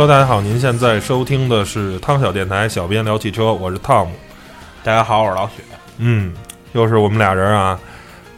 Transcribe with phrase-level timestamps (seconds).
[0.00, 4.14] Hello，大家好，您现在收听的是汤小电台，小编聊汽车，我是汤姆。
[4.82, 5.62] 大家好，我是老许。
[5.98, 6.32] 嗯，
[6.72, 7.78] 又是我们俩人啊。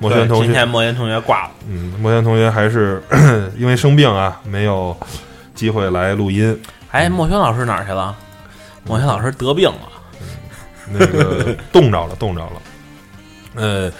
[0.00, 3.00] 莫轩同学，今天莫言同学挂了，嗯，莫轩同学还是
[3.56, 4.96] 因为生病啊，没有
[5.54, 6.60] 机会来录音。
[6.90, 8.12] 哎，莫轩老师哪儿去了？
[8.82, 9.88] 莫轩老师得病了，
[10.90, 12.62] 那个冻着了， 冻着了。
[13.54, 13.92] 呃，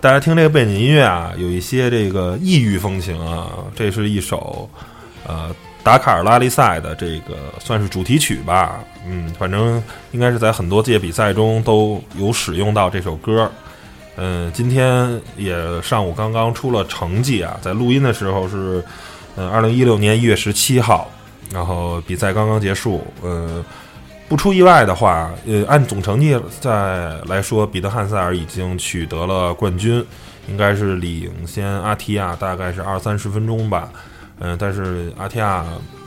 [0.00, 3.48] 大家听这个背景音乐啊，有一些这个异域风情啊。
[3.74, 4.70] 这是一首
[5.26, 5.50] 呃
[5.82, 8.80] 达卡尔拉力赛的这个算是主题曲吧。
[9.06, 13.50] 嗯，反正应该是在很多届比赛中都有使用到这首歌。
[14.16, 18.84] 嗯，今天也上午刚刚出了成绩啊，在录音的时候是
[19.36, 21.08] 呃二零一六年一月十七号，
[21.52, 23.06] 然后比赛刚刚结束。
[23.22, 23.64] 呃，
[24.28, 30.04] 不出意外的话，呃，按总成绩再来说，彼得汉塞尔已经取得了冠军，
[30.48, 33.88] 应该是领先阿提亚大概是二三十分钟吧。
[34.40, 35.64] 嗯、但是阿提亚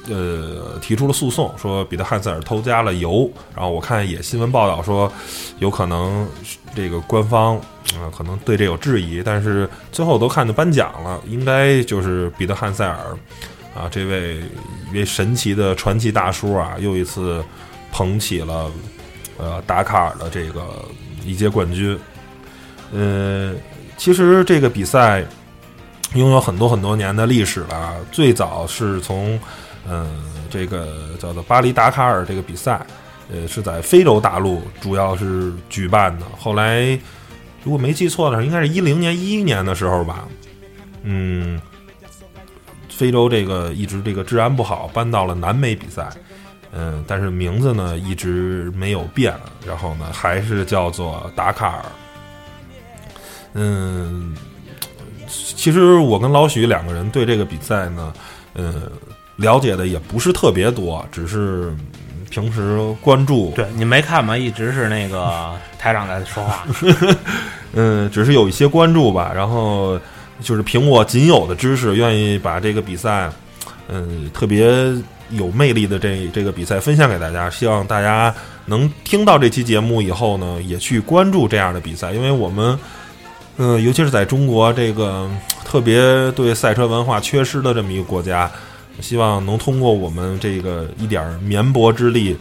[0.09, 3.29] 呃提出了诉讼，说彼得汉塞尔偷加了油。
[3.55, 5.11] 然后我看也新闻报道说，
[5.59, 6.27] 有可能
[6.75, 7.57] 这个官方
[7.95, 13.17] 啊、可能对这有质疑，但是最后都看到颁奖了，应该就是彼得汉塞尔
[13.75, 14.37] 啊这位
[14.91, 17.43] 一位神奇的传奇大叔啊，又一次
[17.91, 18.71] 捧起了
[19.37, 20.86] 呃达喀尔的这个
[21.25, 21.97] 一届冠军。
[22.93, 23.53] 呃，
[23.97, 25.25] 其实这个比赛
[26.16, 29.39] 拥有很多很多年的历史了，最早是从
[29.89, 32.86] 嗯、这个叫做巴黎达卡尔这个比赛，
[33.32, 36.98] 呃是在非洲大陆主要是举办的，后来
[37.64, 40.27] 如果没记错的话，应该是一零年一一年的时候吧，
[41.04, 41.60] 嗯。
[42.89, 46.08] 非洲这个一直这个治安不好，搬到了南美比赛，
[46.71, 49.33] 嗯，但是名字呢一直没有变，
[49.66, 51.86] 然后呢还是叫做达卡尔。
[53.54, 54.38] 嗯，
[55.55, 58.14] 其实我跟老许两个人对这个比赛呢，
[58.55, 58.83] 嗯，
[59.37, 61.73] 了解的也不是特别多，只是
[62.30, 64.37] 平时关注，对你没看吗？
[64.37, 66.65] 一直是那个 台长在说话，
[67.73, 69.31] 嗯， 只是有一些关注吧。
[69.33, 69.99] 然后
[70.41, 73.30] 就是凭我仅有的知识，愿意把这个比赛，
[73.87, 74.65] 嗯，特别
[75.31, 77.49] 有魅力的这这个比赛分享给大家。
[77.49, 78.33] 希望大家
[78.65, 82.77] 能听到这期节目以后呢，也去关注这样的比赛，因为我们，
[83.58, 85.30] 嗯、尤其是在中国这个
[85.64, 88.52] 特别对赛车文化缺失的这么一个国家，
[89.00, 92.36] 希望能通过我们这个一点绵薄之力，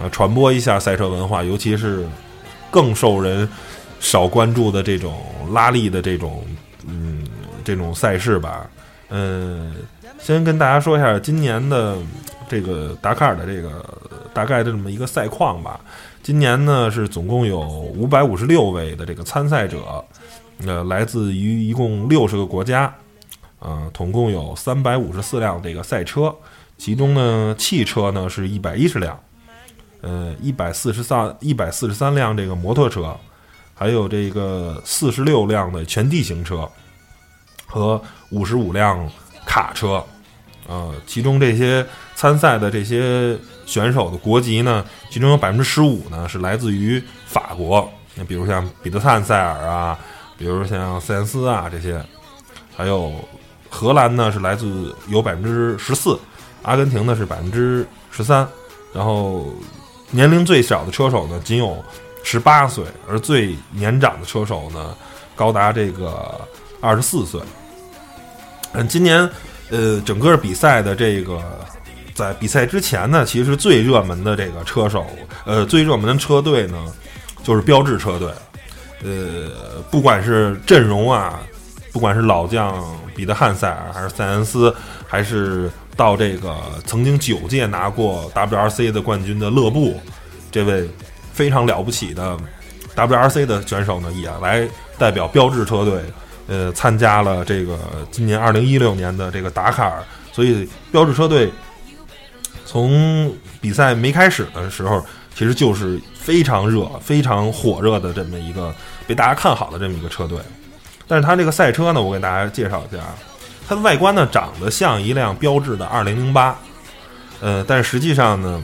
[0.00, 2.06] 呃，传播一下赛车文化，尤其是
[2.70, 3.48] 更受人
[4.00, 5.14] 少关注的这种
[5.52, 6.44] 拉力的这种
[6.86, 7.24] 嗯
[7.64, 8.68] 这种赛事吧。
[9.08, 9.72] 嗯，
[10.18, 11.96] 先跟大家说一下今年的
[12.48, 13.84] 这个达喀尔的这个
[14.34, 15.80] 大概的这么一个赛况吧。
[16.22, 20.04] 今年呢是总共有五百五十六位的这个参赛者，
[20.64, 22.94] 呃，来自于一共六十个国家，
[23.58, 26.34] 呃，总共有三百五十四辆这个赛车，
[26.78, 29.20] 其中呢汽车呢是一百一十辆，
[30.00, 33.14] 呃，一百四十三一百四十三辆这个摩托车，
[33.74, 36.66] 还有这个四十六辆的全地形车
[37.66, 38.00] 和
[38.30, 39.10] 五十五辆
[39.44, 40.02] 卡车，
[40.66, 41.84] 呃，其中这些
[42.14, 43.36] 参赛的这些
[43.66, 49.98] 选手的国籍呢，其中有百分之十五呢是来自于法国，那比如像彼得汉塞尔啊，
[50.38, 52.04] 比如像塞恩斯啊这些，
[52.76, 53.12] 还有
[53.70, 56.18] 荷兰呢是来自有百分之十四，
[56.62, 58.46] 阿根廷呢是百分之十三，
[58.92, 59.46] 然后
[60.10, 61.82] 年龄最小的车手呢仅有
[62.22, 64.94] 十八岁，而最年长的车手呢
[65.34, 66.40] 高达这个
[66.80, 67.40] 二十四岁。
[68.72, 69.28] 嗯，今年
[69.70, 71.42] 呃整个比赛的这个
[72.14, 75.06] 在比赛之前呢，其实最热门的这个车手，
[75.44, 76.92] 呃最热门的车队呢
[77.42, 78.28] 就是标致车队。
[79.02, 81.40] 呃，不管是阵容啊，
[81.92, 82.82] 不管是老将
[83.14, 84.74] 彼得汉塞尔，还是塞恩斯，
[85.06, 90.00] 还是到这个曾经九届拿过 WRC 的冠军的勒布，
[90.50, 90.88] 这位
[91.32, 92.36] 非常了不起的
[92.94, 94.66] WRC 的选手呢，也来
[94.98, 96.02] 代表标致车队，
[96.46, 97.78] 呃，参加了这个
[98.10, 100.02] 今年二零一六年的这个达喀尔。
[100.32, 101.50] 所以标志车队
[102.66, 105.04] 从比赛没开始的时候，
[105.36, 108.74] 其实就是非常热、非常火热的这么一个
[109.06, 110.38] 被大家看好的这么一个车队。
[111.06, 113.14] 但是它这个赛车呢，我给大家介绍一下啊，
[113.68, 116.54] 它的外观呢长得像一辆标致的2008，
[117.42, 118.62] 呃，但实际上呢，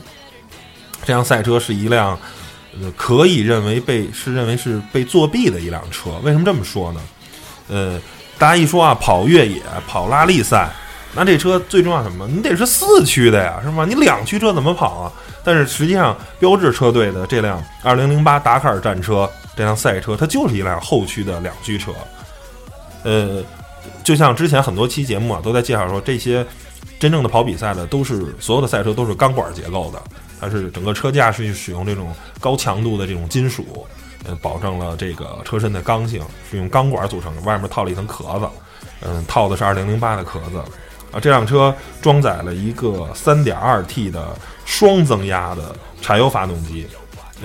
[1.05, 2.19] 这辆赛车是一辆
[2.81, 6.13] 呃可以认为被是认为是被作弊的一辆车。
[6.23, 7.01] 为什么这么说呢？
[7.69, 8.01] 呃，
[8.39, 10.71] 大家一说啊，跑越野、跑拉力赛，
[11.15, 12.27] 那这车最重要什么？
[12.27, 13.85] 你得是四驱的呀，是吧？
[13.85, 15.13] 你两驱车怎么跑啊？
[15.45, 21.93] 但是实际上，标致车队的这辆2008达喀尔战车这辆赛车，它就是一辆后驱的两驱车。
[23.03, 23.43] 呃，
[24.03, 26.47] 就像之前很多期节目啊，都在介绍说，这些
[26.99, 30.01] 真正的跑比赛的都是所有的赛车都是钢管结构的，
[30.41, 33.87] 它是整个车架是使用这种高强度的这种金属，
[34.25, 38.49] 呃，保证了这个车身的刚性，是用钢管组成的，外面套了一层壳子，
[39.01, 40.63] 嗯，套的是2008的壳子。
[41.13, 46.87] 啊，这辆车装载了一个 3.2T 的双增压的柴油发动机，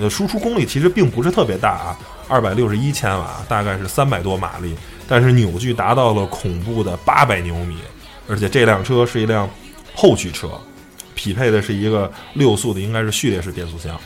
[0.00, 1.98] 呃，输出功率其实并不是特别大啊，
[2.28, 4.74] 二百六十一千瓦，大概是三百多马力，
[5.06, 7.76] 但是扭矩达到了恐怖的八百牛米，
[8.26, 9.48] 而且这辆车是一辆
[9.94, 10.48] 后驱车，
[11.14, 13.98] 匹配的是一个六速的，应该是序列式变速箱。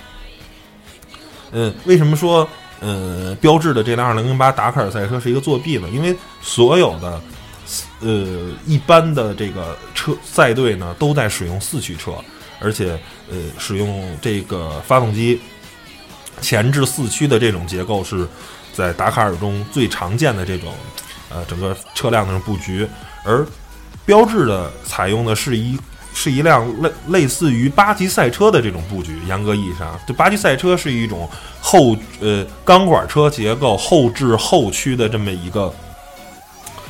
[1.52, 2.48] 嗯，为什么说
[2.80, 5.88] 呃标志的这辆2008达喀尔赛车是一个作弊呢？
[5.92, 7.20] 因为所有的
[8.00, 12.12] 呃一般的这个车赛队呢都在使用四驱车，
[12.60, 12.98] 而且
[13.30, 15.40] 呃使用这个发动机
[16.40, 18.26] 前置四驱的这种结构是
[18.72, 20.72] 在达喀尔中最常见的这种
[21.30, 22.88] 呃整个车辆的布局，
[23.24, 23.46] 而
[24.04, 25.78] 标志的采用的是一
[26.14, 31.28] 是一辆类类似于八级赛车的这种布局，严格意义上，就八级赛车是一种
[31.60, 35.72] 后呃钢管车结构后置后驱的这么一个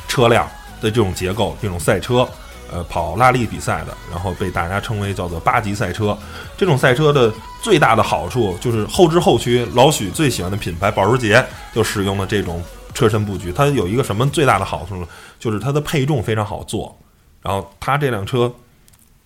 [0.07, 0.49] 车辆。
[0.83, 2.27] 的这种结构，这种赛车，
[2.69, 6.15] 呃，跑拉力比赛的，然后被大家称为叫做八级赛车。
[6.57, 11.43] 这种赛车的最大的好处就是后置后驱，老许最喜欢的品牌保时捷
[11.73, 12.61] 就使用了这种
[12.93, 13.51] 车身布局。
[13.53, 15.07] 它有一个什么最大的好处呢？
[15.39, 16.95] 就是它的配重非常好做，
[17.41, 18.53] 然后它这辆车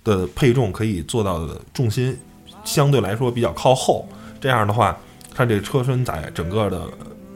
[0.04, 2.18] 的配重可以做到的重心
[2.63, 4.07] 相对来说比较靠后，
[4.39, 4.95] 这样的话，
[5.33, 6.81] 它这车身在整个的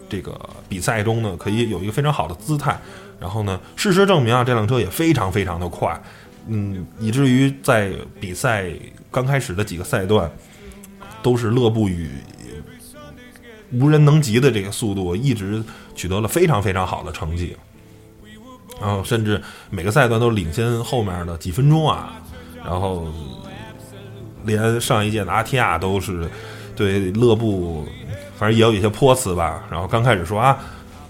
[0.09, 0.37] 这个
[0.67, 2.79] 比赛中呢，可以有一个非常好的姿态。
[3.21, 6.01] 然后呢，事实证明啊，这辆车也非常非常的快，
[6.47, 8.65] 嗯，以至于在比赛
[9.11, 10.29] 刚开始的几个赛段，
[11.21, 12.09] 都是勒布与
[13.73, 15.63] 无人能及的这个速度，一直
[15.93, 17.55] 取得了非常非常好的成绩。
[18.81, 19.39] 然后甚至
[19.69, 22.19] 每个赛段都领先后面的几分钟啊，
[22.65, 23.07] 然后
[24.45, 26.27] 连上一届的阿提亚都是
[26.75, 27.85] 对勒布，
[28.35, 29.63] 反正也有一些泼词吧。
[29.69, 30.57] 然后刚开始说啊，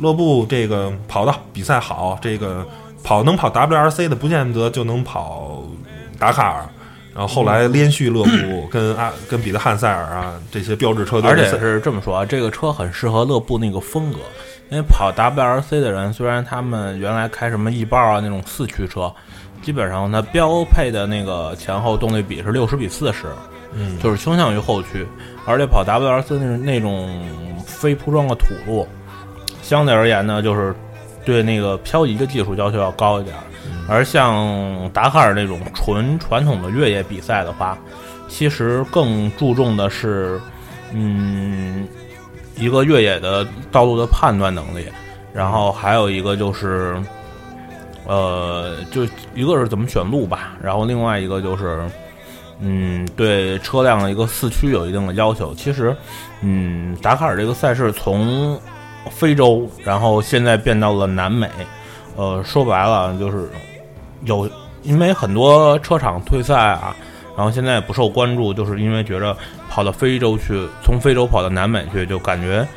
[0.02, 2.66] 勒布这个跑的比赛好，这个
[3.04, 5.64] 跑能跑 WRC 的，不见得就能跑
[6.18, 6.66] 达喀尔。
[7.14, 14.20] 然后后来连续勒布跟阿 跟彼得汉塞尔啊这些标志车队而，且是这么说啊，这个车很适合勒布那个风格。
[14.70, 19.14] 因为跑 WRC 的人，虽然他们原来开什么 E 豹啊那种四驱车，
[19.62, 23.28] 基本上它标配的那个前后动力比是六十比四十，
[23.74, 25.06] 嗯，就是倾向于后驱。
[25.46, 27.22] 而且跑 WRC 那那种
[27.66, 28.88] 非铺装的土路，
[29.72, 30.76] 相对而言呢，就是
[31.24, 33.44] 对那个漂移的技术要求要高一点儿。
[33.88, 37.78] 而像达喀尔那种纯传统的越野比赛的话，
[38.28, 40.42] 其实更注重的是，
[40.92, 41.88] 嗯，
[42.58, 44.86] 一个越野的道路的判断能力，
[45.34, 47.02] 然后还有一个就是，
[48.06, 51.82] 呃，就一个是怎么选路吧，然后另外一个就是，
[52.60, 55.56] 嗯，对车辆的一个四驱有一定的要求。
[55.56, 55.96] 其实，
[56.42, 58.60] 嗯，达喀尔这个赛事从
[59.10, 61.50] 非洲，然后现在变到了南美，
[62.16, 63.50] 呃，说白了就是
[64.26, 64.50] 有，
[64.84, 66.96] 因为很多车厂退赛啊，
[67.36, 69.36] 然后现在也不受关注，就是因为觉着
[69.70, 72.68] 跑到非洲去，从非洲跑到南美去，就感觉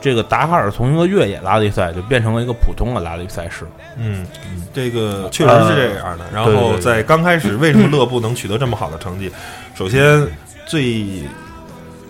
[0.00, 3.66] 这个达喀尔从一个越野拉力赛就变成了一个普通的拉力赛事。
[3.96, 4.26] 嗯，
[4.72, 6.24] 这个确实是这样的。
[6.32, 9.32] 然后在刚开始，为什么勒布能取得这么好的成绩？
[9.74, 10.26] 首先
[10.66, 11.22] 最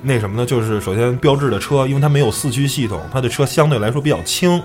[0.07, 0.45] 那什么呢？
[0.45, 4.63] 就是首先标志的车，因为它没有四驱系统，它的车相对来说比较轻。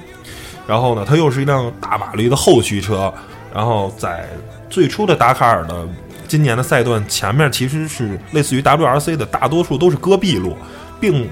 [0.67, 3.11] 然后呢，它又是一辆大马力的后驱车。
[3.53, 4.29] 然后在
[4.69, 5.87] 最初的达喀尔的
[6.27, 10.55] 今年的赛段前面，其实是类似于 WRC 的，大多数都是戈壁路，
[10.99, 11.27] 并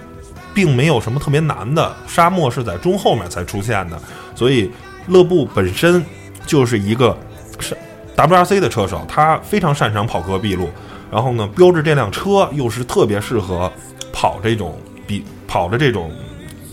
[0.53, 4.01] 并没有什么特别难的，沙漠是在中后面才出现的，
[4.33, 4.71] 所以
[5.07, 6.03] 勒布本身
[6.47, 7.15] 就是一个
[7.59, 7.77] 是
[8.15, 10.69] WRC 的车手，他非常擅长跑戈壁路。
[11.11, 13.71] 然后呢，标志这辆车又是特别适合
[14.19, 16.12] 跑这种比跑的这种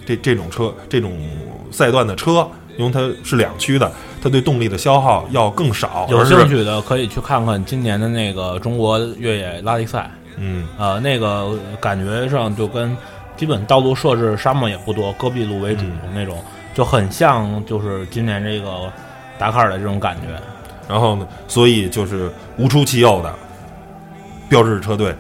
[0.07, 1.13] 这这种车这种
[1.71, 2.49] 赛段的车，
[2.79, 6.07] 因为它是两驱的，它对动力的消耗要更少。
[6.09, 12.97] 有兴趣的可以去看看今年的那个中国越野拉力赛，嗯呃，那个感觉上就跟
[13.37, 15.85] 基本道路设置沙漠也不多，戈壁路为主、
[16.15, 18.91] 那种，就很像就是今年这个
[19.39, 20.29] 达喀尔的这种感觉。
[20.89, 23.35] 然后呢，所以就是无出其右的
[24.49, 25.15] 标志车队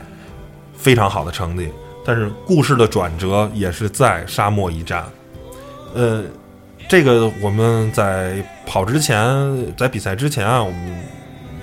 [0.74, 1.68] 非常好的成绩。
[2.04, 5.04] 但是故事的转折也是在沙漠一战。
[5.94, 6.22] 呃，
[6.88, 11.04] 这个我们在跑之前，在比赛之前啊，我们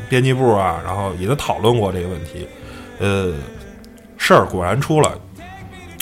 [0.10, 2.48] 编辑部啊，然后也都讨论过这个问题。
[3.00, 3.34] 呃，
[4.18, 5.12] 事儿果然出了，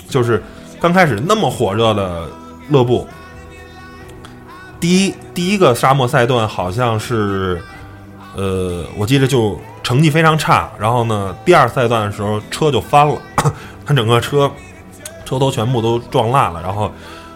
[0.07, 0.41] 就是
[0.79, 2.27] 刚开始那么火热的
[2.69, 3.07] 勒布，
[4.79, 7.61] 第一第一个沙漠赛段好像是，
[8.35, 10.69] 呃，我记得就成绩非常差。
[10.77, 13.19] 然后呢，第二赛段的时候车就翻了，
[13.89, 14.51] 他整个车
[15.25, 16.91] 车头全部都撞烂了，然后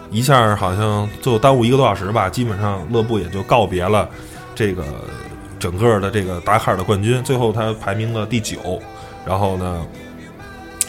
[0.08, 4.08] 一下好像就耽误一个多小时吧，基本上勒布也就告别了
[4.54, 4.84] 这个
[5.58, 7.20] 整个的这个达喀尔的冠军。
[7.24, 8.80] 最后他排名了第九，
[9.26, 9.84] 然后呢，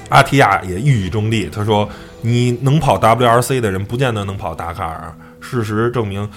[0.10, 1.90] 阿提亚也一语中的，他说
[2.22, 6.30] ：“你能跑 WRC 的人，不见得能跑达喀尔。”事实证明，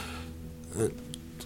[0.79, 0.89] 呃，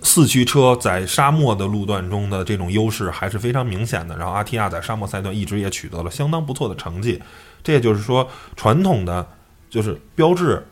[0.02, 4.16] 四驱车在沙漠的路段中的这种优势还是非常明显的。
[4.16, 7.20] 然后阿提亚在沙漠赛段一直也取得了相当不错的成绩。
[7.62, 9.26] 这也就是说，传统的
[9.70, 10.62] 就是标志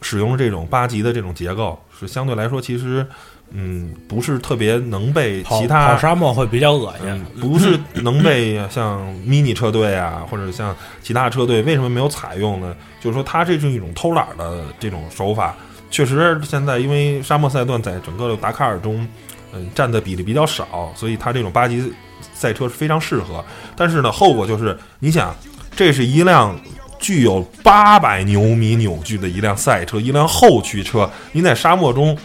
[0.00, 3.06] 使用这种八级的这种结构，是相对来说其实
[3.50, 7.06] 嗯不是特别能被其他跑沙漠会比较恶心。
[7.06, 12.74] 嗯， 不是能被像 mini 车队啊，或者像其他车队为什么没有采用呢？
[13.00, 15.54] 就是说，它这是一种偷懒儿的这种手法。
[15.90, 19.06] 确实，现在因为沙漠赛段在整个的达喀尔中，
[19.52, 21.92] 嗯，占的比例比较少，所以它这种八级
[22.32, 23.44] 赛车是非常适合。
[23.76, 25.36] 但是呢，后果就是，你想，
[25.74, 26.58] 这是一辆
[26.98, 32.16] 具有八百牛米扭矩的一辆赛车，一辆后驱车，你在沙漠中，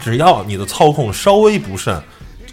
[0.00, 2.00] 只要你的操控稍微不慎，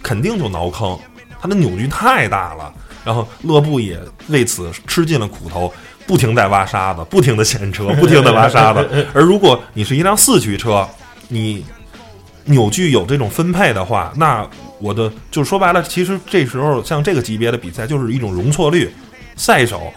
[0.02, 0.98] 肯定就挠坑，
[1.40, 2.72] 它的扭矩太大了。
[3.02, 5.72] 然后勒布也为此吃尽了苦头，
[6.06, 9.06] 不停在挖沙子，不停的陷车，不停的挖沙子。
[9.14, 10.86] 而如果你是一辆四驱车，
[11.28, 11.64] 你
[12.44, 14.46] 扭矩有这种分配的话，那
[14.78, 18.92] 我的就是说白了，其实这时候像这个级别的比赛就是一种容错率，
[19.36, 19.92] 赛手。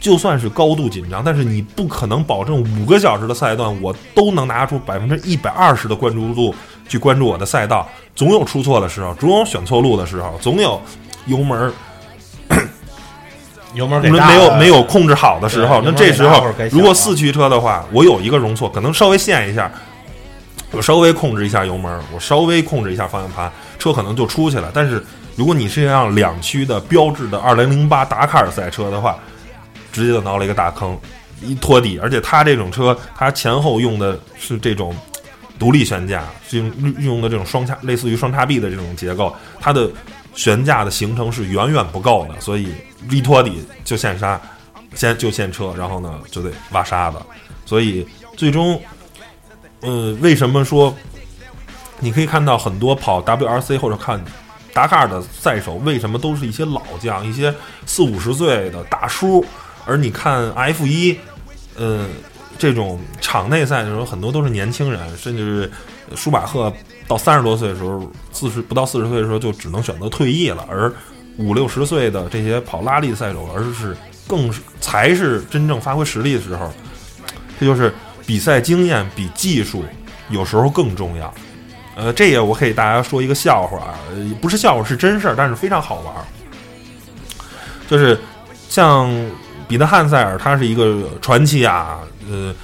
[0.00, 6.54] 就算是高度紧张，但是你不可能保证五个小时的赛段我都能拿出百分之一百二十的关注度
[6.88, 10.80] 去关注我的赛道，总有出错的时候，总有选错路的时候，总有
[11.26, 11.70] 油门儿
[13.74, 19.70] 油门给没有没有控制好的时候，那这时候如果四驱车的话，我有一个容错，可能稍微陷一下，
[20.70, 24.70] 我稍微控制一下油门，我稍微控制一下方向盘，车可能就出去了。
[24.72, 25.04] 但是
[25.40, 29.18] 如果你是一辆两驱的标致的二零零八达喀尔赛车的话，
[29.90, 30.94] 直接就挠了一个大坑，
[31.40, 31.98] 一拖底。
[31.98, 34.94] 而且它这种车，它前后用的是这种
[35.58, 39.90] 独立悬架，是用用的这种双叉，类似于双叉臂的这种结构，它的
[40.34, 42.74] 悬架的行程是远远不够的，所以
[43.08, 44.38] 一拖底就陷沙，
[44.94, 47.16] 先就陷车，然后呢就得挖沙子，
[47.64, 48.06] 所以
[48.36, 48.78] 最终，
[49.80, 50.94] 呃，为什么说
[51.98, 54.22] 你可以看到很多跑 WRC 或者看
[54.72, 57.54] 达喀尔的赛手，为什么都是一些老将，一些
[57.86, 59.44] 四五十岁的大叔，
[59.84, 61.18] 而你看 F 一，
[61.76, 62.06] 呃，
[62.58, 65.62] 这种场内赛的时候，很多都是年轻人，甚至
[66.10, 66.72] 是舒马赫
[67.08, 70.92] 到三十多岁的时候，四十不到四十岁的时候就只能选择退役了，而
[71.36, 73.96] 五六十岁的这些跑拉力赛手，而是
[74.28, 76.72] 更是才是真正发挥实力的时候。
[77.58, 77.92] 这就是
[78.26, 79.84] 比赛经验比技术
[80.28, 81.32] 有时候更重要。
[82.00, 83.94] 呃，这也我可以大家说一个笑话啊，
[84.40, 86.24] 不是笑话是真事儿，但是非常好玩儿。
[87.86, 88.18] 就是
[88.70, 89.10] 像
[89.68, 91.98] 彼得汉塞尔，他是一个传奇啊，
[92.30, 92.54] 呃，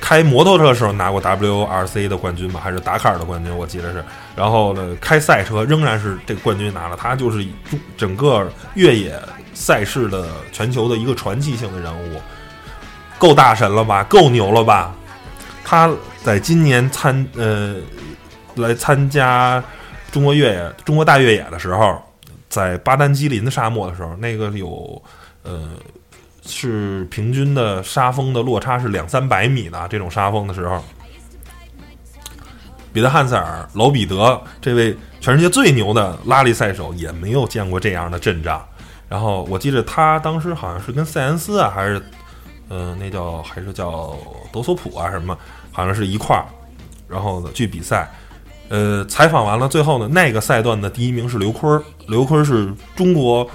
[0.00, 4.04] 开摩托车的时候拿过 WRC 的冠军吧，还是达喀尔的冠军，我记得是。
[4.36, 7.44] 然后呢，开赛车仍然是这个冠军拿了，他就是
[7.96, 9.20] 整个越野
[9.54, 12.20] 赛事的全球的一个传奇性的人物，
[13.18, 14.94] 够大神了吧，够牛了吧？
[15.64, 15.90] 他
[16.22, 17.76] 在今年参呃
[18.56, 19.62] 来参加
[20.12, 22.00] 中国越野、中国大越野的时候，
[22.48, 25.02] 在巴丹吉林的沙漠的时候，那个有
[25.42, 25.70] 呃
[26.46, 30.84] 是平均的沙峰的落差是两三百米的这种沙峰的时候，
[32.92, 38.64] 彼得汉塞尔、老彼得这位全世界最牛的拉力赛手也没有见过这样的阵仗。
[39.08, 42.00] 然后我记得他当时好像是跟塞恩斯啊，还是
[42.68, 44.16] 呃那叫还是叫
[44.52, 45.36] 德索普啊什么，
[45.72, 46.46] 好像是一块儿，
[47.08, 48.08] 然后呢去比赛。
[48.68, 51.82] 呃，采访完了，最后呢，那个赛段的第一名是刘坤儿。
[52.08, 53.46] 刘坤儿是中国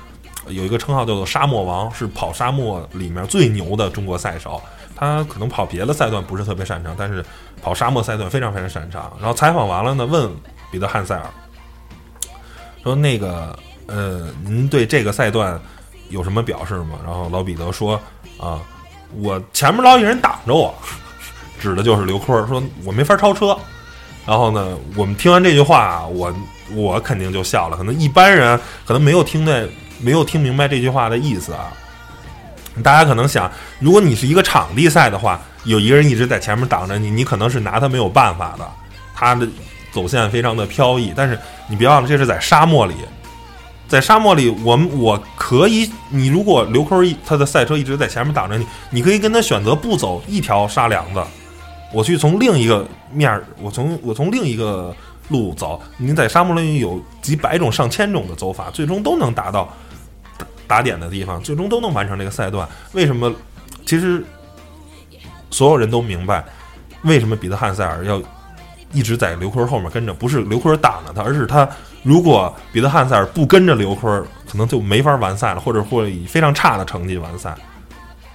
[0.48, 4.62] 有一个称号叫做“沙漠王”，是跑沙漠里面最牛的中国赛手。
[4.96, 7.26] 他可能跑别的赛段不是特别擅长，但是
[7.62, 9.12] 跑沙漠赛段非常非常擅长。
[9.20, 10.30] 然后采访完了呢，问
[10.72, 11.26] 彼得汉塞尔
[12.84, 15.60] 说：“那个呃，您对这个赛段
[16.10, 18.00] 有什么表示吗？”然后老彼得说
[18.40, 18.60] ：“啊，
[19.22, 20.74] 我前面老有人挡着我。”
[21.60, 23.58] 指的就是刘坤儿，说我没法超车。
[24.30, 26.32] 然后呢，我们听完这句话啊，我
[26.76, 27.76] 我肯定就笑了。
[27.76, 28.56] 可能一般人
[28.86, 29.68] 可能没有听那，
[30.00, 31.74] 没有听明白这句话的意思啊。
[32.84, 38.70] 大家可能想，如果你是一个场地赛的话，有一个人一直在前面挡着你，你可能是拿他没有办法的。
[39.16, 39.48] 他的
[39.92, 41.36] 走线非常的飘逸，但是
[41.68, 42.94] 你别忘了，这是在沙漠里，
[43.88, 51.24] 在沙漠里，我们我可以，你如果刘坤一他的赛车一直在前面挡着你，你可以跟他选择不走一条沙梁子，
[51.94, 54.96] 我去从另一个面儿，我从我从另一个
[55.30, 55.82] 路走。
[55.98, 59.72] 你在沙漠里有几百种、上千种的走法，最终都能达到
[60.38, 62.68] 打打点的地方，最终都能完成这个赛段。
[62.94, 63.34] 为什么？
[63.86, 64.24] 其实
[65.50, 66.46] 所有人都明白，
[67.02, 68.22] 为什么彼得汉塞尔要
[68.92, 71.68] 一直在刘坤后面跟着，不是刘坤挡着他，而是他
[72.04, 77.56] 如果彼得汉塞尔不跟着刘坤，可能就没法完赛了，或者会以非常差的成绩完赛。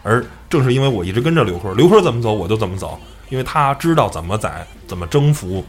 [0.03, 5.65] 而正是因为我一直跟着刘坤，刘坤怎么走我就怎么走，因为他知道怎么在怎么征服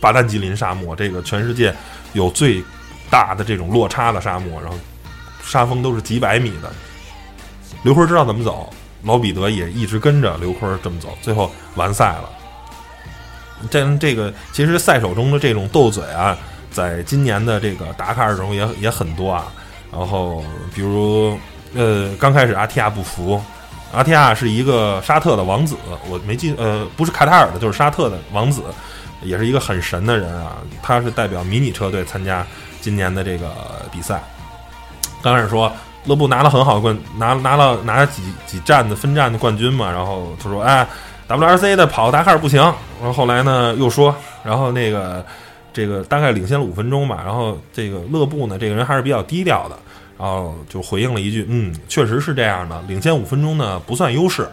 [0.00, 1.74] 巴丹吉林沙漠这个全世界
[2.12, 2.62] 有最
[3.10, 4.78] 大的这种落差的沙漠，然后
[5.42, 6.70] 沙峰都是几百米的。
[7.82, 12.30] 刘坤知道怎么走，老彼得也一直跟着刘坤这么走，最后完赛了。
[13.70, 16.36] 这这个其实赛手中的这种斗嘴啊，
[16.70, 19.52] 在今年的这个达喀尔中也也很多啊。
[19.92, 20.44] 然后
[20.74, 21.38] 比如
[21.74, 23.42] 呃，刚开始阿提亚不服，
[23.92, 25.76] 阿提亚是一个沙特的王子，
[26.08, 28.62] 我没记呃，不是卡塔尔的，就是沙特的王子，
[29.22, 30.58] 也是一个很神的人啊。
[30.82, 32.46] 他是代表迷你车队参加
[32.80, 33.50] 今年的这个
[33.90, 34.22] 比赛。
[35.22, 35.72] 刚开始说
[36.04, 40.86] 勒布拿了很好的冠，拿拿了拿了几几站的分站的冠军嘛，然后他说哎。
[41.30, 45.24] WRC 的跑达喀尔不行，然后后来呢又说，然后那个
[45.72, 49.78] 这个大概领先了五分钟吧，然后这个勒布呢这个人还是比较低调的，
[50.20, 54.46] 然后就回应了一句，嗯，确实是这样的，领先五分钟呢不算优势。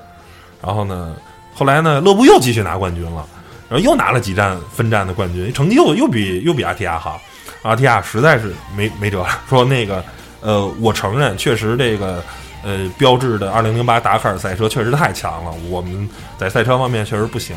[0.61, 1.13] 然后呢，
[1.53, 3.27] 后来呢勒布又继续拿冠军了，
[3.67, 7.19] 然后又拿了几站分站的冠军，成绩又又比又比阿提亚好，
[7.63, 10.01] 阿提亚实在是没没辙了， 说那个
[10.39, 12.23] 呃，我承认确实这个。
[12.63, 17.55] 呃，标志的2008达喀尔赛车确实太强了，我们在赛车方面确实不行。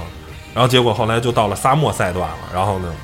[0.54, 2.94] 然后结果后来就到了沙漠赛段了，然后呢，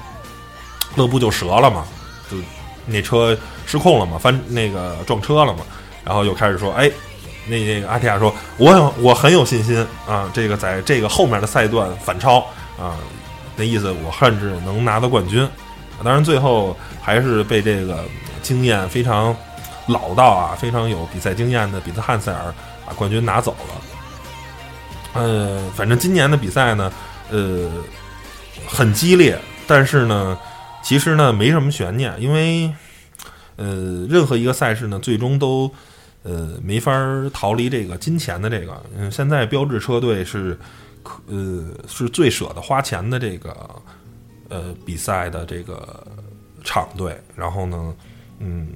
[0.94, 1.84] 勒布就折了嘛，
[2.30, 2.36] 就
[2.84, 3.36] 那车
[3.66, 5.60] 失控了嘛，翻那个撞车了嘛，
[6.04, 6.90] 然后又开始说，哎，
[7.46, 12.38] 那那个阿提亚说，我我很有信心啊，这个在这个后面的赛段反超
[12.78, 12.96] 啊，
[13.56, 15.46] 那意思我甚至能拿到冠军。
[16.02, 18.04] 当然最后还是被这个
[18.40, 19.36] 经验非常。
[19.88, 22.52] 老道啊，非常有比赛经验的比特汉塞尔
[22.84, 25.22] 把冠军拿走了。
[25.22, 26.92] 呃，反正今年的比赛呢，
[27.30, 27.70] 呃，
[28.66, 30.36] 很激烈，但是呢，
[30.82, 32.68] 其实呢没什么悬念，因为
[33.56, 35.70] 呃，任何一个赛事呢，最终都
[36.22, 36.92] 呃没法
[37.32, 38.80] 逃离这个金钱的这个。
[38.96, 40.58] 嗯，现在标志车队是
[41.02, 43.56] 可呃是最舍得花钱的这个
[44.48, 46.06] 呃比赛的这个
[46.64, 47.94] 场队，然后呢，
[48.38, 48.68] 嗯。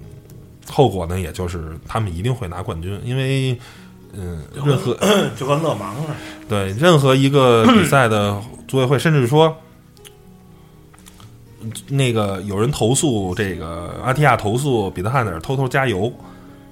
[0.72, 3.58] 后果呢，也就是他们一定会拿冠军，因为，
[4.12, 4.96] 嗯，任何
[5.36, 6.14] 就跟勒芒似的，
[6.48, 9.56] 对任何一个比赛的组委会，甚至说，
[11.88, 16.12] 那个有人投诉这个阿提亚投诉彼得汉德尔偷偷加油，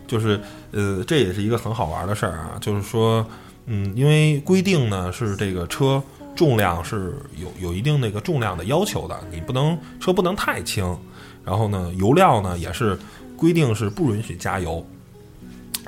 [0.07, 0.41] 就是
[0.73, 3.25] 呃，这也是一个很好玩的事儿啊，就是说，
[3.67, 6.03] 嗯，因为规定呢是这个车
[6.35, 10.97] 重量是有有一定那个重量的要求的，你不能车不能太轻，
[11.45, 12.99] 然后呢，油料呢也是。
[13.39, 14.85] 规定是不允许加油，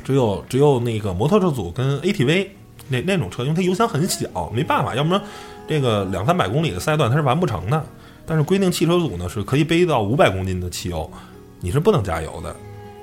[0.04, 2.46] 只有只有那个摩托车组跟 ATV
[2.86, 5.20] 那那种车，因为它油箱很小，没办法，要不然
[5.66, 7.84] 这个两三百公里的赛段它是完不成的。
[8.30, 11.10] 但是规定汽车组呢是可以背到五百公斤的汽油，
[11.58, 12.54] 你是不能加油的。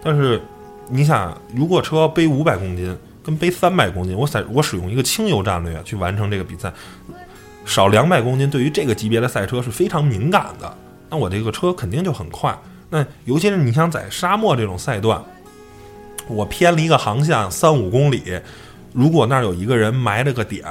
[0.01, 0.41] 但是
[0.87, 6.71] 你想，如果车背五百公斤跟背三百公斤，我采我使用一个轻油战略去完成这个比赛，
[7.65, 10.77] 少两百公斤对于这个级别的赛车是非常敏感的，
[11.09, 12.57] 那我这个车肯定就很快。
[12.89, 15.21] 那尤其是你想在沙漠这种赛段，
[16.29, 18.39] 我偏离一个航向三五公里，
[18.93, 20.63] 如果那儿有一个人埋着个点，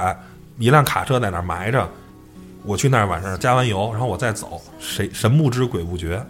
[0.57, 1.87] 一辆卡车在那儿埋着，
[2.67, 6.23] 我去那儿晚上加完油，然后我再走，谁神不知鬼不觉。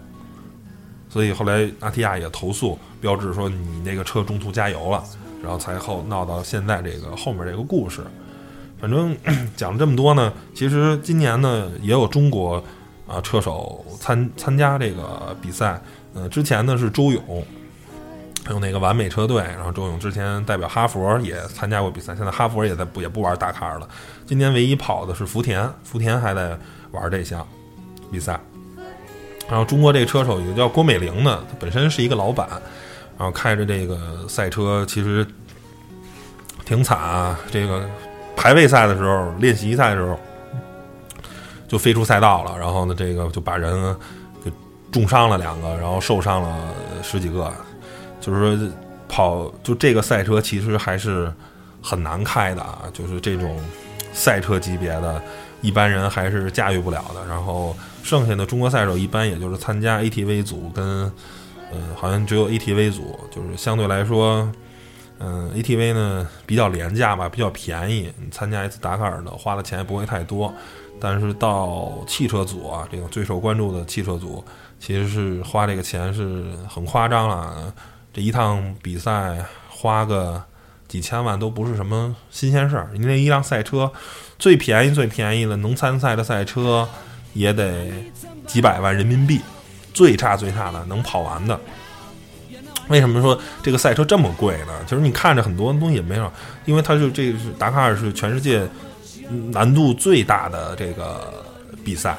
[1.10, 5.04] 所以后来阿提亚也投诉标志说你那个车中途加油了，
[5.42, 8.02] 然后才后闹到现在这个后面这个故事。
[8.80, 9.18] 反正
[9.58, 12.64] 讲了这么多呢，其实今年呢也有中国。
[13.08, 15.82] 啊，车手参参加这个比赛，
[16.14, 17.42] 呃，之前呢是周勇，
[18.48, 23.86] 还有那个完美车队，然后周勇之前代表哈佛也参加过比赛，现在哈佛也在不也不玩大卡了。
[24.26, 26.58] 今年唯一跑的是福田，福田还在
[26.92, 27.46] 玩这项
[28.10, 28.40] 比赛。
[29.50, 32.48] 然后中国这个车手有个叫郭美玲的，他本身是一个老板，
[33.18, 35.28] 然后开着这个赛车，其实
[36.64, 37.86] 挺惨啊，这个
[38.38, 40.18] 排位赛的时候，练习赛的时候
[41.68, 43.94] 就飞出赛道了，然后呢，这个就把人
[44.42, 44.50] 给
[44.90, 47.54] 重伤了两个，然后受伤了十几个，
[48.20, 48.70] 就是说
[49.08, 51.32] 跑就这个赛车其实还是
[51.82, 53.60] 很难开的啊，就是这种
[54.14, 55.22] 赛车级别的，
[55.62, 57.26] 一般人还是驾驭不了的。
[57.28, 61.12] 然后剩下的中国赛手一般也就是参加 ATV 组跟
[61.72, 64.50] 呃，好像只有 ATV 组，就是相对来说。
[65.20, 68.14] 嗯，ATV 呢比较廉价吧，比较便宜。
[68.20, 70.54] 你参加一次达喀尔的，花的钱也不会太多。
[71.02, 74.46] 但是到汽车组啊，这个最受关注的汽车组，
[74.80, 77.74] 其实是花这个钱是很夸张了。
[78.18, 80.42] 这一趟比赛花个
[80.88, 82.90] 几千万都不是什么新鲜事儿。
[82.92, 83.92] 你那一辆赛车，
[84.40, 86.90] 最便宜最便宜的能参赛的赛车
[87.34, 87.92] 也得
[88.48, 89.40] 几百万人民币，
[89.94, 91.60] 最差最差的能跑完的。
[92.88, 94.84] 为什么说这个赛车这么贵呢？
[94.88, 96.32] 就是你看着很多东西也没有，
[96.66, 98.68] 因为它是这个是达喀尔是全世界
[99.52, 101.46] 难度最大的这个
[101.86, 102.18] 比赛，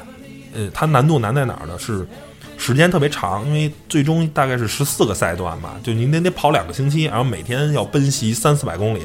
[0.53, 1.77] 呃，它难度难在哪儿呢？
[1.77, 2.07] 是
[2.59, 8.99] 时间特别长，因为最终大概是十四个赛段吧，就你得得跑两个星期，然后每天要奔袭三四百公里，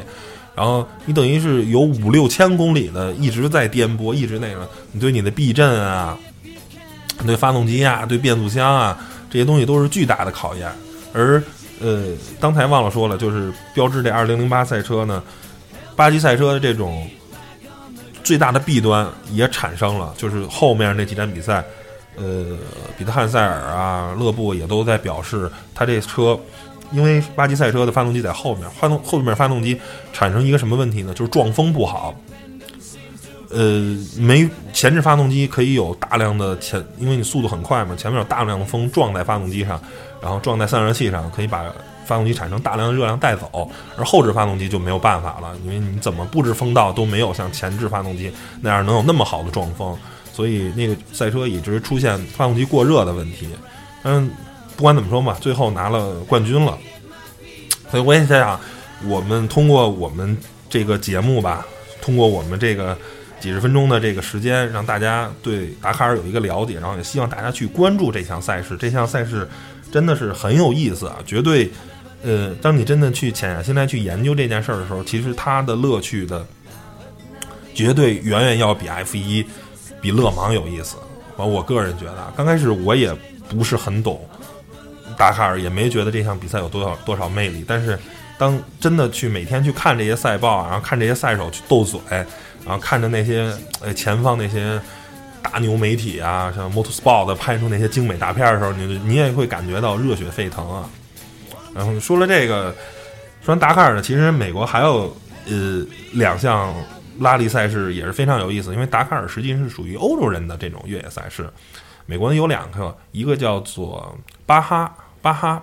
[0.57, 6.19] 然后你等于是有五六千公里的一直在颠簸，一直那个，你对你的避震啊，
[7.25, 8.99] 对发动机啊，对变速箱啊
[9.31, 10.69] 这些东西都是巨大的考验。
[11.12, 11.40] 而
[11.81, 12.09] 呃，
[12.40, 15.23] 刚才忘了说了，就是标志这二零零八赛车呢，
[15.95, 17.09] 巴西赛车的这种
[18.25, 21.64] 最大的弊端也产生了，就是后面那几站比赛，
[22.16, 22.57] 呃，
[22.96, 26.38] 彼得汉塞尔啊、勒布也都在表示，他这车
[26.92, 29.81] 因为巴西赛车的发动机在后面，发动后面发动机
[30.12, 31.12] 产生一个什么问题呢？
[31.12, 32.14] 就是撞风不好。
[33.50, 39.81] 呃，没前置发动机可以有大量的前，因为你速度很快嘛，前面有大量的风撞在发动机上。
[40.20, 41.64] 然后撞在散热器上，可以把
[42.07, 49.94] 发动机产生大量的热量带走，而后置发动机就没有办法了，因为你怎么布置风道都没有像前置发动机那样能有那么好的撞风，
[50.35, 53.49] 所以那个赛车一直出现发动机过热的问题。
[54.03, 54.31] 嗯，
[54.77, 56.77] 不管怎么说嘛，最后拿了冠军了。
[57.90, 58.61] 所以我也在想，
[59.07, 60.37] 我们通过我们
[60.68, 61.64] 这个节目吧，
[62.03, 62.99] 通过我们这个
[63.38, 68.77] 几十分钟的这个时间，让大家对达喀尔有一个了解，然后也希望大家去关注这项赛事。
[68.77, 69.49] 这项赛事。
[69.92, 71.18] 真的是很有意思啊！
[71.25, 71.70] 绝对，
[72.25, 76.44] 呃，当你真的去潜下心来去研究这件事儿的时候，其实它的乐趣的
[77.73, 79.47] 绝对远远要比 F 一、
[80.05, 80.97] 比勒芒有意思。
[81.37, 83.11] 我我个人觉得，刚开始我也
[83.49, 84.21] 不是很懂
[85.17, 87.64] 达喀尔，也没觉得这项比赛有多少多少魅力。
[87.67, 87.99] 但是，
[88.37, 94.79] 当真的去每天去看这些赛报，然后看这些赛手去斗嘴，然后看着那些呃前方那些。
[95.53, 100.88] 大牛媒体啊，像 Motorsport 拍出那些精美大片的时候，你你也会感觉到热血沸腾啊。
[101.75, 102.75] 然后说了这个，
[103.45, 105.14] 说完达喀尔呢，其实美国还有
[105.47, 106.75] 呃两项
[107.18, 111.48] 拉力赛事也是非常有意思，因为达喀尔实际是属于欧洲人的这种越野赛事。
[112.07, 115.62] 美国呢有两个，一个叫做巴哈巴哈，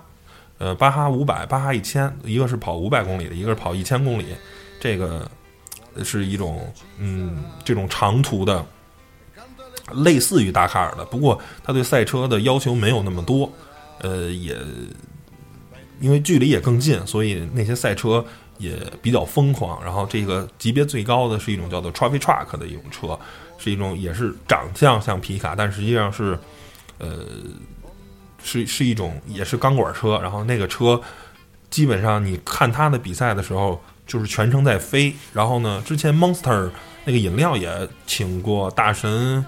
[0.58, 4.26] 呃巴哈五百巴哈一千，一个是跑五百公里的，一个是跑一千公里，
[4.80, 5.30] 这个
[6.04, 8.66] 是一种嗯这种长途的。
[9.94, 13.52] 类似于达喀尔的，不过他对赛车的要求没有那么多，
[14.00, 14.56] 呃，也
[16.00, 18.24] 因为距离也更近，所以那些赛车
[18.62, 19.84] 也比较疯狂。
[19.84, 23.20] 然后这个级别最高的是一种叫做 Trophy Truck 的一种车，
[23.58, 26.38] 是一种也是长相像皮卡，但实际上是
[27.00, 27.26] 呃
[28.44, 30.20] 是是一种也是钢管车。
[30.22, 31.02] 然后那个车
[31.70, 35.14] 基本上你看它的比赛的时候，就是全程在飞。
[35.34, 36.70] 然后呢，之前 Monster
[37.04, 39.46] 那个饮料也请过大神。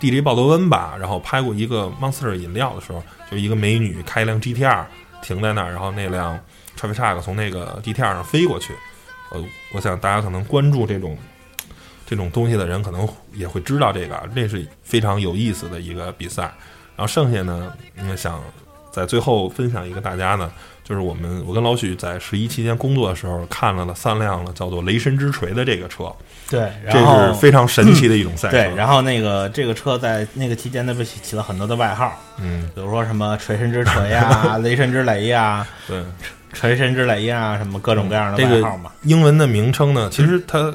[0.00, 4.84] DJ 鲍德温吧，然后拍过一个 Monster 饮料的时候，就一个美女开一辆 GTR
[5.22, 6.38] 停在那儿，然后那辆
[6.78, 8.74] Travis Truck 从那个地铁上飞过去。
[9.30, 11.16] 呃，我想大家可能关注这种
[12.04, 16.42] 这种东西的人，可能也会知道这个，这是非常有意思的一个比赛。
[16.96, 18.42] 然后剩下呢，嗯，想
[18.90, 20.52] 在最后分享一个大家呢。
[20.84, 26.12] 就是我们，我跟老许在十一期间工作的时候，看了了三辆了叫做“雷神之锤”的这个车。
[26.50, 28.56] 对，这是非常神奇的一种赛车。
[28.56, 32.12] 对，然后那个这个车在那个期间呢，被起了很多的外号。
[32.38, 36.02] 嗯，比如说什么“锤神之锤”呀， “雷神之雷”呀，对
[36.52, 38.90] ，“锤神之雷”呀，什么各种各样的外号嘛。
[39.04, 40.74] 英文的名称呢，其实它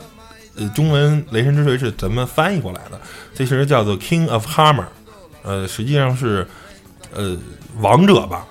[0.55, 2.99] 呃，中文“雷神之锤”是怎么翻译过来的？
[3.35, 4.85] 其实叫做 “King of Hammer”，
[5.43, 6.47] 呃，实际上是
[7.13, 7.37] 呃
[7.81, 8.47] 王者吧。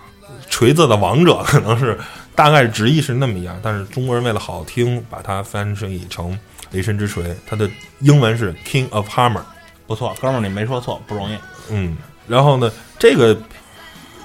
[0.48, 1.98] 锤子的王者可能是
[2.34, 6.38] 大概直译是那么一样，但是中国人为了好听，把它翻译成
[6.70, 7.34] 雷神之锤。
[7.46, 7.68] 它的
[8.00, 9.42] 英文是 King of Hammer，
[9.86, 11.36] 不错，哥们儿你没说错，不容易。
[11.70, 13.36] 嗯，然后呢，这个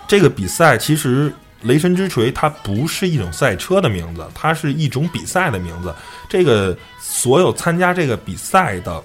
[0.08, 5.94] 这个比赛其实雷神之锤它不是一种赛车的名字，它是一种比赛的名字。
[6.30, 9.02] 这个所有参加这个比赛的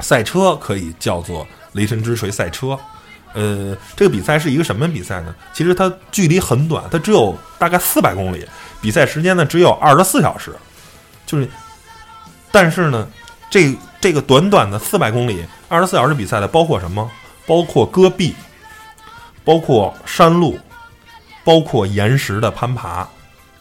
[0.00, 2.78] 赛车可以叫做雷神之锤赛车。
[3.34, 5.34] 呃，这个比赛是一个什么比赛呢？
[5.52, 8.46] 其实它距离很短，它只有大概四百公里，
[8.80, 10.54] 比赛时间呢只有二十四小时。
[11.26, 11.48] 就是，
[12.50, 13.06] 但是呢，
[13.50, 17.10] 这这个短短的四百公里，二十四小时比赛的包括什么？
[17.46, 18.34] 包括戈壁，
[19.44, 20.58] 包括山路，
[21.44, 23.08] 包括岩石的攀爬。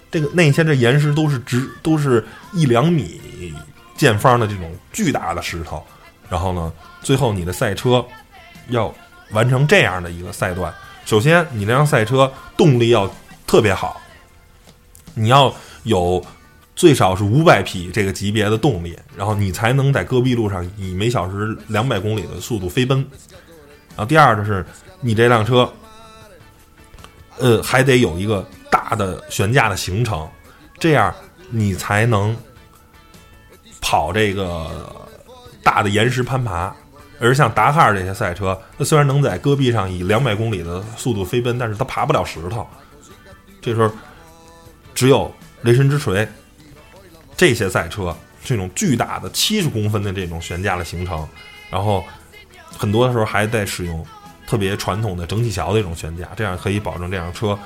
[0.10, 3.54] 这个那些这岩石都是直，都是一两米
[3.98, 5.86] 见方的这种巨大的石头。
[6.30, 8.06] 然后呢，最后你的赛车
[8.70, 8.94] 要
[9.32, 10.74] 完成这样的一个赛段，
[11.06, 13.10] 首先你那辆赛车动力要
[13.46, 14.02] 特别好，
[15.14, 16.24] 你要有
[16.76, 23.00] 最少是五百匹这个级别的动力，然后你才能在戈壁路上以每小时两百公里的速度飞奔。
[23.90, 24.66] 然后第二就是
[25.02, 25.72] 你这辆车，
[27.38, 30.30] 呃，还得有一个大的悬架的行程，
[30.78, 31.14] 这样
[31.50, 32.36] 你才能
[33.82, 34.70] 跑这个
[35.64, 36.76] 大的岩石攀爬。
[37.20, 42.68] 而像达喀尔这些赛车，它虽然能在戈壁上以两百公里的速度飞奔，但是它爬不了石头。
[43.60, 43.92] 这时候，
[44.94, 46.28] 只有雷神之锤
[47.36, 51.28] 这些赛车，这种巨大的七十公分的这种悬架的行程，
[51.70, 52.04] 然后
[52.78, 54.06] 很多的时候还在使用
[54.46, 57.58] 特别传统的整体桥的这种悬架，这样可以保证这辆车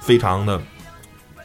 [0.00, 0.60] 非常的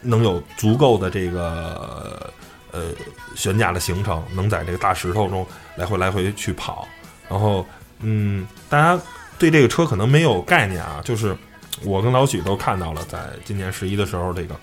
[0.02, 2.32] 能有足够的这个
[2.72, 2.90] 呃
[3.36, 6.88] 悬架的行程，能在这个大石头中来回来回去跑。
[7.34, 7.66] 然后，
[8.02, 9.02] 嗯，大家
[9.40, 11.36] 对这个车可能没有概念啊，就是
[11.84, 14.56] 我跟老许都看到了，在今年十一的时候，这个，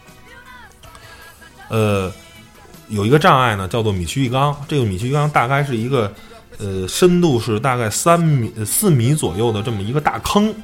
[1.69, 2.13] 呃，
[2.87, 4.57] 有一个障碍呢，叫做米区浴缸。
[4.69, 6.13] 这个米区浴缸大概是一个，
[6.59, 10.55] 呃，深度是大概三米、四米左右的这么一个大坑。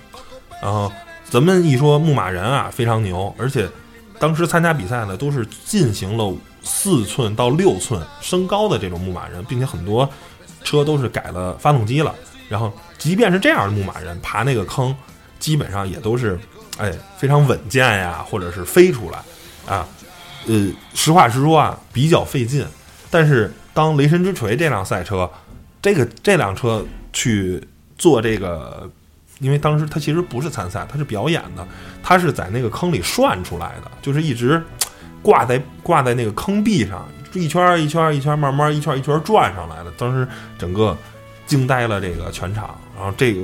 [0.62, 0.92] 然后，
[1.29, 3.69] 咱们一说牧马人啊，非常牛，而且
[4.21, 10.09] 当时参加比赛呢，都是进行了四寸到六寸升高的这种牧马人，并且很多。
[10.66, 12.12] 车都是改了发动机了，
[12.48, 14.94] 然后即便是这样的牧马人爬那个坑，
[15.38, 16.37] 基本上也都是，
[16.76, 19.18] 哎，非常稳健呀，或者是飞出来，
[19.72, 19.87] 啊，
[20.46, 22.66] 呃，实话实说啊，比较费劲。
[23.11, 25.31] 但是当雷神之锤这辆赛车，
[25.81, 27.62] 这个这辆车去
[27.96, 28.90] 做这个，
[29.38, 31.66] 因为当时它其实不是参赛，它是表演的，
[32.02, 34.61] 它是在那个坑里涮出来的，就是一直
[35.22, 37.07] 挂在挂在那个坑壁上。
[37.33, 39.93] 一圈儿一圈儿一圈儿，慢慢一圈一圈儿转上来了。
[39.99, 40.27] 当时
[40.59, 40.97] 整个
[41.47, 42.79] 惊呆了这个全场。
[42.97, 43.43] 然后这个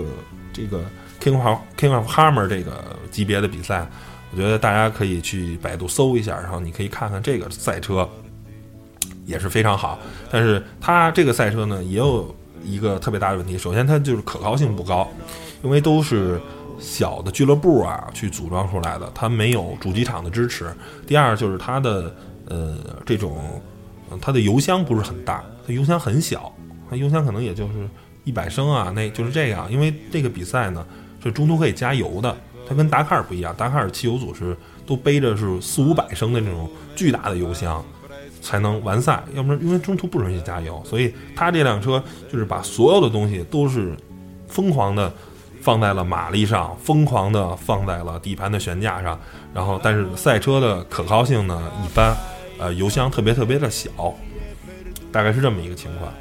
[0.51, 0.83] 这个
[1.21, 3.87] King of King of Hammer 这个级别的比赛，
[4.31, 8.09] 我觉得大家可以去百度搜一下，然后你可以看看这个赛车
[9.27, 9.99] 也是非常好。
[10.31, 13.59] 但是它这个赛车呢，也有一个特别大的问题。
[13.59, 15.07] 首先，它就是可靠性不高，
[15.63, 16.41] 因为都是
[16.81, 20.75] 小的俱乐部啊去组装出来的，它没有主机厂的支持。
[21.07, 22.15] 第二，就是它的
[22.49, 23.61] 呃这种。
[24.21, 26.53] 它的油箱不是很大，它油箱很小，
[26.91, 27.89] 它油箱可能也就是
[28.25, 29.71] 一百升啊，那就是这样。
[29.71, 30.85] 因为这个比赛呢
[31.23, 32.37] 是中途可以加油的，
[32.69, 37.85] 它跟达喀尔不一样，达喀尔汽油组是都背着是四五百升的那种巨大的油箱
[38.41, 43.97] 才能完赛，要不然因为中途不允许加油，所以它这辆车就是把所有的东西都是
[44.49, 45.13] 疯狂的
[45.61, 49.19] 放在了马力上，疯狂的放在了底盘的悬架上，
[49.55, 52.17] 然后但是赛车的可靠性呢一般。
[52.63, 53.91] 呃，油箱特别特别的小，
[55.11, 56.13] 大概是这么一个情况。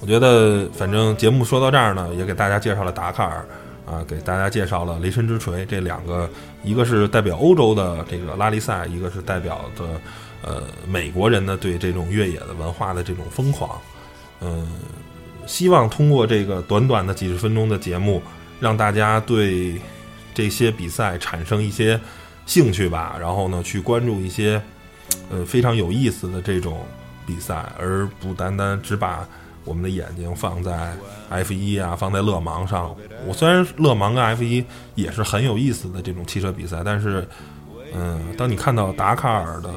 [0.00, 3.46] 我觉得，反正节目说到这儿呢，也给大家介绍了达喀尔，
[3.86, 6.28] 啊，给大家介绍了雷神之锤这两个，
[6.64, 9.84] 一个是代表欧洲的这个拉力赛，一个是代表的
[10.42, 13.80] 呃美国人的对这种越野的文化的这种疯狂。
[14.40, 14.66] 嗯，
[15.46, 18.20] 希望通过这个短短的几十分钟的节目，
[18.58, 19.80] 让大家对
[20.34, 22.00] 这些比赛产生一些
[22.44, 24.60] 兴趣吧，然后呢，去关注一些。
[25.30, 26.84] 呃，非常有意思的这种
[27.24, 29.26] 比赛，而不单单只把
[29.64, 30.92] 我们的眼睛放在
[31.28, 32.94] F 一啊，放在勒芒上。
[33.26, 37.28] 我虽然勒芒跟 F 一也是很有意思的这种汽车比赛，但是，
[37.94, 39.70] 嗯，当你看到达喀尔的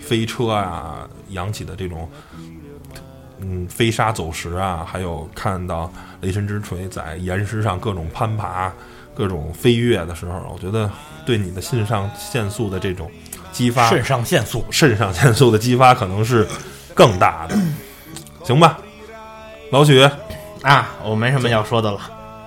[0.00, 2.08] 飞车啊，扬起的这种，
[3.38, 8.72] 嗯，飞沙走石啊，还有看到雷神之锤在岩石上各种攀爬、
[9.14, 10.90] 各种飞跃的时候，我觉得
[11.24, 13.08] 对你的肾上腺素的这种。
[13.52, 16.46] 激发肾上腺素，肾上腺素的激发可能是
[16.94, 17.56] 更大的，
[18.44, 18.78] 行吧？
[19.70, 20.00] 老许
[20.62, 21.98] 啊，我没什么要说的了，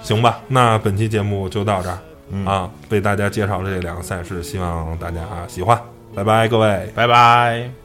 [0.01, 0.39] 行吧？
[0.47, 1.97] 那本期节目就到这儿
[2.45, 5.79] 啊，为大家介绍这两个赛事，希望大家喜欢，
[6.15, 7.80] 拜拜，各位，拜拜。